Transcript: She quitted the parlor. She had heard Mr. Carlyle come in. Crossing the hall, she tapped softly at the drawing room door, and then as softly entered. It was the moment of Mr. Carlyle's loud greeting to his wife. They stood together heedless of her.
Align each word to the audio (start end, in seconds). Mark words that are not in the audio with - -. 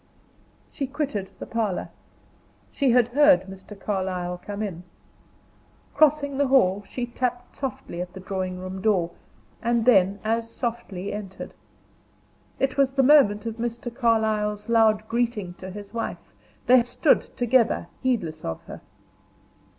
She 0.71 0.87
quitted 0.87 1.29
the 1.37 1.45
parlor. 1.45 1.89
She 2.71 2.89
had 2.89 3.09
heard 3.09 3.43
Mr. 3.43 3.79
Carlyle 3.79 4.41
come 4.43 4.63
in. 4.63 4.81
Crossing 5.93 6.39
the 6.39 6.47
hall, 6.47 6.83
she 6.87 7.05
tapped 7.05 7.57
softly 7.57 8.01
at 8.01 8.13
the 8.13 8.19
drawing 8.19 8.57
room 8.57 8.81
door, 8.81 9.11
and 9.61 9.85
then 9.85 10.17
as 10.23 10.49
softly 10.49 11.13
entered. 11.13 11.53
It 12.57 12.77
was 12.77 12.95
the 12.95 13.03
moment 13.03 13.45
of 13.45 13.57
Mr. 13.57 13.93
Carlyle's 13.93 14.67
loud 14.69 15.07
greeting 15.07 15.53
to 15.59 15.69
his 15.69 15.93
wife. 15.93 16.33
They 16.65 16.81
stood 16.81 17.27
together 17.37 17.85
heedless 18.01 18.43
of 18.43 18.59
her. 18.63 18.81